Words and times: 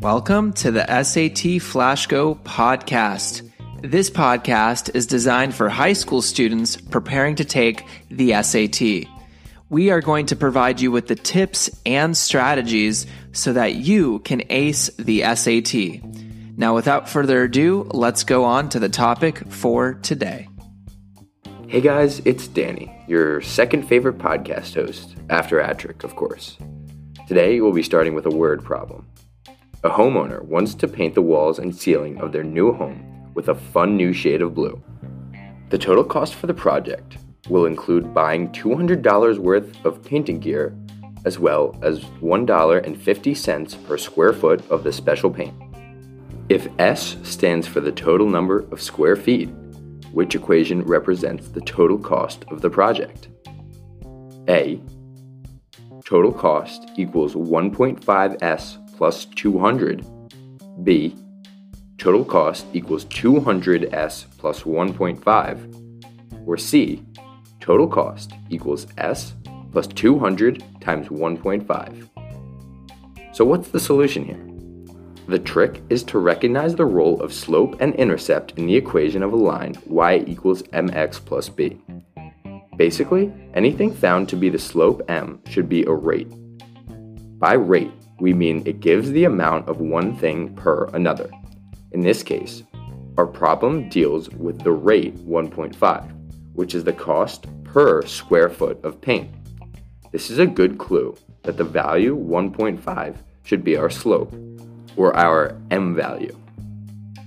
Welcome 0.00 0.54
to 0.54 0.70
the 0.70 0.86
SAT 0.86 1.60
FlashGo 1.60 2.42
podcast. 2.42 3.46
This 3.82 4.08
podcast 4.08 4.94
is 4.94 5.06
designed 5.06 5.54
for 5.54 5.68
high 5.68 5.92
school 5.92 6.22
students 6.22 6.78
preparing 6.78 7.34
to 7.34 7.44
take 7.44 7.84
the 8.08 8.32
SAT. 8.42 9.06
We 9.68 9.90
are 9.90 10.00
going 10.00 10.24
to 10.24 10.36
provide 10.36 10.80
you 10.80 10.90
with 10.90 11.06
the 11.06 11.16
tips 11.16 11.68
and 11.84 12.16
strategies 12.16 13.06
so 13.32 13.52
that 13.52 13.74
you 13.74 14.20
can 14.20 14.42
ace 14.48 14.88
the 14.98 15.20
SAT. 15.34 16.02
Now, 16.56 16.74
without 16.74 17.06
further 17.06 17.42
ado, 17.42 17.86
let's 17.92 18.24
go 18.24 18.44
on 18.44 18.70
to 18.70 18.78
the 18.78 18.88
topic 18.88 19.52
for 19.52 19.92
today. 19.92 20.48
Hey 21.68 21.82
guys, 21.82 22.22
it's 22.24 22.48
Danny, 22.48 22.90
your 23.06 23.42
second 23.42 23.86
favorite 23.86 24.16
podcast 24.16 24.76
host, 24.76 25.14
after 25.28 25.60
Atrick, 25.60 26.04
of 26.04 26.16
course. 26.16 26.56
Today 27.28 27.60
we'll 27.60 27.72
be 27.72 27.82
starting 27.82 28.14
with 28.14 28.24
a 28.24 28.34
word 28.34 28.64
problem. 28.64 29.06
A 29.82 29.88
homeowner 29.88 30.42
wants 30.44 30.74
to 30.74 30.86
paint 30.86 31.14
the 31.14 31.22
walls 31.22 31.58
and 31.58 31.74
ceiling 31.74 32.20
of 32.20 32.32
their 32.32 32.44
new 32.44 32.70
home 32.70 33.32
with 33.32 33.48
a 33.48 33.54
fun 33.54 33.96
new 33.96 34.12
shade 34.12 34.42
of 34.42 34.54
blue. 34.54 34.82
The 35.70 35.78
total 35.78 36.04
cost 36.04 36.34
for 36.34 36.46
the 36.46 36.52
project 36.52 37.16
will 37.48 37.64
include 37.64 38.12
buying 38.12 38.50
$200 38.50 39.38
worth 39.38 39.82
of 39.86 40.04
painting 40.04 40.38
gear 40.38 40.76
as 41.24 41.38
well 41.38 41.78
as 41.82 42.00
$1.50 42.20 43.86
per 43.86 43.96
square 43.96 44.34
foot 44.34 44.70
of 44.70 44.84
the 44.84 44.92
special 44.92 45.30
paint. 45.30 45.54
If 46.50 46.68
S 46.78 47.16
stands 47.22 47.66
for 47.66 47.80
the 47.80 47.92
total 47.92 48.28
number 48.28 48.66
of 48.72 48.82
square 48.82 49.16
feet, 49.16 49.48
which 50.12 50.34
equation 50.34 50.82
represents 50.82 51.48
the 51.48 51.62
total 51.62 51.96
cost 51.96 52.44
of 52.50 52.60
the 52.60 52.68
project? 52.68 53.28
A. 54.46 54.78
Total 56.04 56.32
cost 56.32 56.90
equals 56.96 57.34
1.5s 57.34 58.89
plus 59.00 59.24
200. 59.24 60.04
B. 60.84 61.16
Total 61.96 62.22
cost 62.22 62.66
equals 62.74 63.06
200s 63.06 64.26
plus 64.36 64.64
1.5. 64.64 66.46
Or 66.46 66.58
C. 66.58 67.02
Total 67.60 67.88
cost 67.88 68.32
equals 68.50 68.86
s 68.98 69.32
plus 69.72 69.86
200 69.86 70.62
times 70.82 71.08
1.5. 71.08 72.10
So 73.32 73.46
what's 73.46 73.68
the 73.70 73.80
solution 73.80 74.22
here? 74.22 74.46
The 75.28 75.38
trick 75.38 75.80
is 75.88 76.04
to 76.04 76.18
recognize 76.18 76.74
the 76.74 76.84
role 76.84 77.22
of 77.22 77.32
slope 77.32 77.76
and 77.80 77.94
intercept 77.94 78.58
in 78.58 78.66
the 78.66 78.76
equation 78.76 79.22
of 79.22 79.32
a 79.32 79.36
line 79.36 79.76
y 79.86 80.22
equals 80.26 80.62
mx 80.74 81.24
plus 81.24 81.48
b. 81.48 81.80
Basically, 82.76 83.32
anything 83.54 83.94
found 83.94 84.28
to 84.28 84.36
be 84.36 84.50
the 84.50 84.58
slope 84.58 85.00
m 85.08 85.40
should 85.48 85.70
be 85.70 85.84
a 85.84 85.92
rate. 85.92 86.30
By 87.38 87.54
rate, 87.54 87.92
we 88.20 88.32
mean 88.32 88.62
it 88.66 88.80
gives 88.80 89.10
the 89.10 89.24
amount 89.24 89.68
of 89.68 89.80
one 89.80 90.14
thing 90.16 90.54
per 90.54 90.84
another. 90.92 91.30
In 91.92 92.00
this 92.00 92.22
case, 92.22 92.62
our 93.16 93.26
problem 93.26 93.88
deals 93.88 94.30
with 94.30 94.62
the 94.62 94.72
rate 94.72 95.16
1.5, 95.26 96.12
which 96.52 96.74
is 96.74 96.84
the 96.84 96.92
cost 96.92 97.46
per 97.64 98.04
square 98.06 98.48
foot 98.48 98.82
of 98.84 99.00
paint. 99.00 99.30
This 100.12 100.30
is 100.30 100.38
a 100.38 100.46
good 100.46 100.78
clue 100.78 101.16
that 101.42 101.56
the 101.56 101.64
value 101.64 102.16
1.5 102.16 103.16
should 103.42 103.64
be 103.64 103.76
our 103.76 103.90
slope 103.90 104.32
or 104.96 105.16
our 105.16 105.56
m 105.70 105.94
value. 105.94 106.36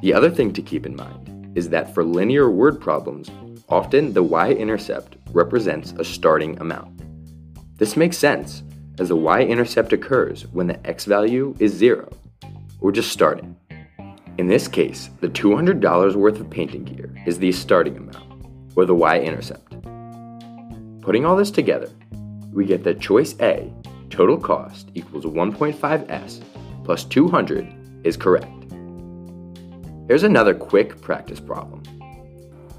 The 0.00 0.14
other 0.14 0.30
thing 0.30 0.52
to 0.52 0.62
keep 0.62 0.86
in 0.86 0.96
mind 0.96 1.52
is 1.56 1.68
that 1.70 1.92
for 1.92 2.04
linear 2.04 2.50
word 2.50 2.80
problems, 2.80 3.30
often 3.68 4.12
the 4.12 4.22
y-intercept 4.22 5.16
represents 5.32 5.92
a 5.98 6.04
starting 6.04 6.58
amount. 6.60 7.02
This 7.78 7.96
makes 7.96 8.16
sense 8.16 8.62
as 9.00 9.08
the 9.08 9.16
y-intercept 9.16 9.92
occurs 9.92 10.46
when 10.52 10.66
the 10.66 10.86
x 10.86 11.04
value 11.04 11.54
is 11.58 11.72
zero, 11.72 12.10
We're 12.80 12.92
just 12.92 13.10
starting. 13.10 13.56
In 14.38 14.46
this 14.46 14.68
case, 14.68 15.10
the 15.20 15.28
$200 15.28 16.14
worth 16.14 16.38
of 16.38 16.48
painting 16.48 16.84
gear 16.84 17.12
is 17.26 17.38
the 17.38 17.50
starting 17.50 17.96
amount, 17.96 18.44
or 18.76 18.84
the 18.84 18.94
y-intercept. 18.94 19.82
Putting 21.00 21.24
all 21.24 21.36
this 21.36 21.50
together, 21.50 21.90
we 22.52 22.64
get 22.64 22.84
that 22.84 23.00
choice 23.00 23.34
A, 23.40 23.72
total 24.10 24.36
cost 24.36 24.90
equals 24.94 25.24
1.5s 25.24 26.42
plus 26.84 27.04
200 27.04 28.04
is 28.04 28.16
correct. 28.16 28.46
Here's 30.06 30.22
another 30.22 30.54
quick 30.54 31.00
practice 31.00 31.40
problem. 31.40 31.82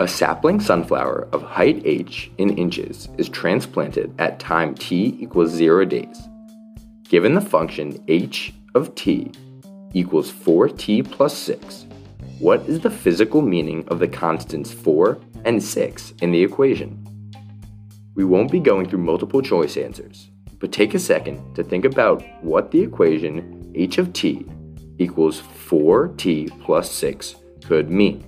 A 0.02 0.08
sapling 0.08 0.62
sunflower 0.62 1.28
of 1.34 1.42
height 1.42 1.82
h 1.84 2.32
in 2.38 2.58
inches 2.58 3.10
is 3.18 3.28
transplanted 3.28 4.16
at 4.18 4.40
time 4.40 4.74
t 4.74 5.18
equals 5.20 5.52
0 5.52 5.84
days. 5.84 6.30
Given 7.10 7.36
the 7.36 7.42
function 7.42 8.02
h 8.08 8.54
of 8.76 8.96
t 8.96 9.30
equals 9.94 10.32
4t 10.32 11.12
plus 11.12 11.38
6, 11.38 11.86
what 12.40 12.62
is 12.62 12.80
the 12.80 12.90
physical 12.90 13.42
meaning 13.42 13.86
of 13.90 14.00
the 14.00 14.08
constants 14.08 14.72
4 14.72 15.20
and 15.44 15.62
6 15.62 16.14
in 16.22 16.31
the 16.31 16.42
equation? 16.42 17.06
We 18.16 18.24
won't 18.24 18.54
be 18.54 18.62
going 18.62 18.88
through 18.88 19.04
multiple 19.04 19.42
choice 19.42 19.76
answers, 19.76 20.30
but 20.60 20.72
take 20.72 20.94
a 20.94 21.00
second 21.00 21.56
to 21.56 21.64
think 21.64 21.84
about 21.84 22.24
what 22.42 22.72
the 22.72 22.80
equation 22.80 23.70
h 23.76 23.98
of 23.98 24.14
t 24.14 24.46
equals 24.98 25.42
4t 25.68 26.58
plus 26.62 26.90
6 26.90 27.36
could 27.66 27.90
mean. 27.90 28.24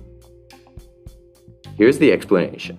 Here's 1.82 1.98
the 1.98 2.12
explanation. 2.12 2.78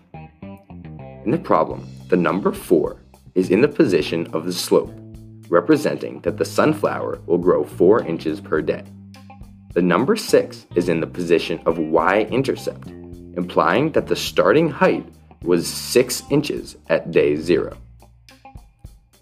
In 1.26 1.32
the 1.32 1.38
problem, 1.38 1.86
the 2.08 2.16
number 2.16 2.54
4 2.54 2.96
is 3.36 3.50
in 3.50 3.60
the 3.60 3.68
position 3.68 4.28
of 4.32 4.46
the 4.46 4.54
slope, 4.54 4.94
representing 5.50 6.22
that 6.22 6.38
the 6.38 6.46
sunflower 6.46 7.20
will 7.26 7.38
grow 7.38 7.66
4 7.66 8.06
inches 8.06 8.40
per 8.40 8.62
day. 8.62 8.86
The 9.74 9.82
number 9.82 10.16
6 10.16 10.68
is 10.76 10.88
in 10.88 11.02
the 11.02 11.08
position 11.20 11.60
of 11.66 11.80
y-intercept, 11.80 12.88
implying 13.36 13.92
that 13.92 14.08
the 14.08 14.16
starting 14.16 14.70
height 14.70 15.06
was 15.42 15.68
6 15.68 16.24
inches 16.30 16.78
at 16.88 17.12
day 17.12 17.36
0. 17.36 17.76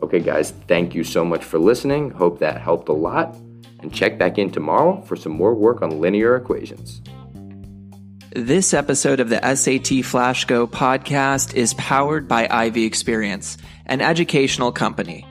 Okay, 0.03 0.19
guys, 0.19 0.51
thank 0.67 0.93
you 0.93 1.03
so 1.03 1.25
much 1.25 1.43
for 1.43 1.57
listening. 1.57 2.11
Hope 2.11 2.37
that 2.37 2.61
helped 2.61 2.89
a 2.89 2.93
lot. 2.93 3.35
And 3.81 3.91
check 3.91 4.19
back 4.19 4.37
in 4.37 4.51
tomorrow 4.51 5.01
for 5.01 5.15
some 5.15 5.31
more 5.31 5.55
work 5.55 5.81
on 5.81 5.99
linear 5.99 6.35
equations. 6.35 7.01
This 8.33 8.73
episode 8.73 9.19
of 9.19 9.27
the 9.27 9.41
SAT 9.55 10.05
Flash 10.05 10.45
Go 10.45 10.65
podcast 10.65 11.53
is 11.53 11.73
powered 11.73 12.29
by 12.29 12.47
Ivy 12.49 12.85
Experience, 12.85 13.57
an 13.85 13.99
educational 13.99 14.71
company. 14.71 15.27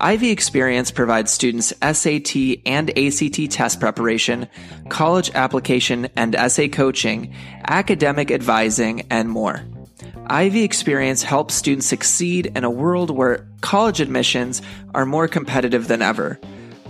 Ivy 0.00 0.30
Experience 0.30 0.92
provides 0.92 1.32
students 1.32 1.72
SAT 1.82 2.36
and 2.64 2.96
ACT 2.96 3.50
test 3.50 3.80
preparation, 3.80 4.46
college 4.88 5.32
application 5.34 6.06
and 6.14 6.36
essay 6.36 6.68
coaching, 6.68 7.34
academic 7.66 8.30
advising, 8.30 9.04
and 9.10 9.28
more. 9.28 9.64
Ivy 10.28 10.62
Experience 10.62 11.24
helps 11.24 11.54
students 11.54 11.86
succeed 11.86 12.52
in 12.54 12.62
a 12.62 12.70
world 12.70 13.10
where 13.10 13.48
college 13.62 14.00
admissions 14.00 14.62
are 14.94 15.04
more 15.04 15.26
competitive 15.26 15.88
than 15.88 16.02
ever. 16.02 16.38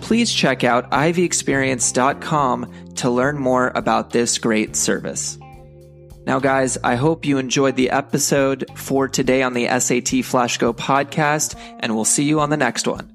Please 0.03 0.30
check 0.30 0.62
out 0.62 0.91
ivyexperience.com 0.91 2.94
to 2.97 3.10
learn 3.10 3.38
more 3.38 3.72
about 3.74 4.10
this 4.10 4.36
great 4.36 4.76
service. 4.76 5.38
Now, 6.26 6.38
guys, 6.38 6.78
I 6.82 6.94
hope 6.94 7.26
you 7.26 7.38
enjoyed 7.38 7.76
the 7.76 7.90
episode 7.90 8.66
for 8.74 9.08
today 9.08 9.42
on 9.42 9.52
the 9.52 9.68
SAT 9.78 10.24
Flash 10.24 10.58
Go 10.58 10.72
podcast, 10.72 11.54
and 11.80 11.94
we'll 11.94 12.04
see 12.04 12.24
you 12.24 12.40
on 12.40 12.50
the 12.50 12.56
next 12.56 12.86
one. 12.86 13.13